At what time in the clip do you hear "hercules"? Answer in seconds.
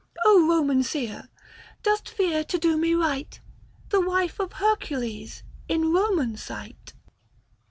4.53-5.43